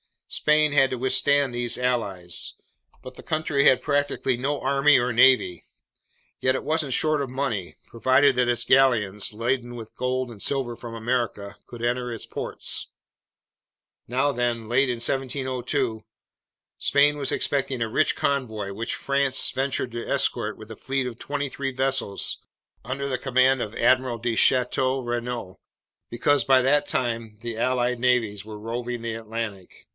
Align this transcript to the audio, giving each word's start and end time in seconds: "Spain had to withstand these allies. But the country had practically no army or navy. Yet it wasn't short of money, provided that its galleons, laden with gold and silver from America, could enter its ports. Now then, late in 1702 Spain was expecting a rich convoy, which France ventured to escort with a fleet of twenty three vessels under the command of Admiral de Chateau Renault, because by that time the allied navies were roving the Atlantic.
"Spain 0.27 0.71
had 0.71 0.89
to 0.89 0.97
withstand 0.97 1.53
these 1.53 1.77
allies. 1.77 2.53
But 3.03 3.15
the 3.15 3.21
country 3.21 3.65
had 3.65 3.81
practically 3.81 4.37
no 4.37 4.59
army 4.61 4.97
or 4.97 5.11
navy. 5.11 5.65
Yet 6.39 6.55
it 6.55 6.63
wasn't 6.63 6.93
short 6.93 7.21
of 7.21 7.29
money, 7.29 7.75
provided 7.85 8.37
that 8.37 8.47
its 8.47 8.63
galleons, 8.63 9.33
laden 9.33 9.75
with 9.75 9.93
gold 9.93 10.31
and 10.31 10.41
silver 10.41 10.77
from 10.77 10.95
America, 10.95 11.57
could 11.67 11.83
enter 11.83 12.11
its 12.11 12.25
ports. 12.25 12.87
Now 14.07 14.31
then, 14.31 14.69
late 14.69 14.89
in 14.89 14.95
1702 14.95 16.05
Spain 16.79 17.17
was 17.17 17.31
expecting 17.31 17.81
a 17.81 17.89
rich 17.89 18.15
convoy, 18.15 18.71
which 18.73 18.95
France 18.95 19.51
ventured 19.51 19.91
to 19.91 20.09
escort 20.09 20.57
with 20.57 20.71
a 20.71 20.77
fleet 20.77 21.05
of 21.05 21.19
twenty 21.19 21.49
three 21.49 21.71
vessels 21.73 22.37
under 22.85 23.07
the 23.09 23.19
command 23.19 23.61
of 23.61 23.75
Admiral 23.75 24.17
de 24.17 24.35
Chateau 24.37 24.99
Renault, 25.01 25.59
because 26.09 26.45
by 26.45 26.61
that 26.61 26.87
time 26.87 27.37
the 27.41 27.57
allied 27.57 27.99
navies 27.99 28.45
were 28.45 28.57
roving 28.57 29.01
the 29.01 29.13
Atlantic. 29.13 29.87